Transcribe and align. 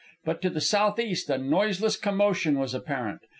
But 0.25 0.41
to 0.41 0.49
the 0.49 0.61
southeast 0.61 1.29
a 1.29 1.37
noiseless 1.37 1.95
commotion 1.95 2.57
was 2.57 2.73
apparent. 2.73 3.21